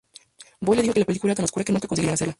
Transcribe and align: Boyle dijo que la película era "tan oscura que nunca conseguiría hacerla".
Boyle 0.59 0.81
dijo 0.81 0.95
que 0.95 1.01
la 1.01 1.05
película 1.05 1.33
era 1.33 1.35
"tan 1.35 1.45
oscura 1.45 1.63
que 1.63 1.71
nunca 1.73 1.87
conseguiría 1.87 2.15
hacerla". 2.15 2.29